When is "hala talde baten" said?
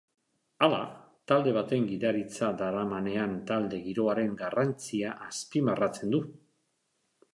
0.67-1.83